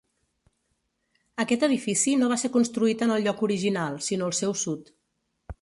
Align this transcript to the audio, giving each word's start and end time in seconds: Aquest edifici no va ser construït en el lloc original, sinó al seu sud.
Aquest 1.43 1.65
edifici 1.67 2.15
no 2.21 2.31
va 2.33 2.39
ser 2.45 2.53
construït 2.57 3.07
en 3.09 3.15
el 3.19 3.29
lloc 3.29 3.47
original, 3.49 4.03
sinó 4.11 4.31
al 4.31 4.37
seu 4.43 4.61
sud. 4.67 4.95